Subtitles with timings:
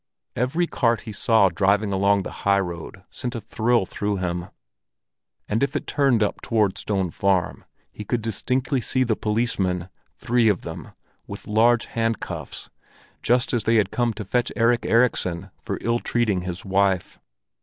[0.35, 4.47] Every cart he saw driving along the high road sent a thrill through him;
[5.47, 10.61] and if it turned up toward Stone Farm, he could distinctly see the policemen—three of
[10.61, 12.71] them—with large handcuffs,
[13.21, 17.19] just as they had come to fetch Erik Erikson for ill treating his wife.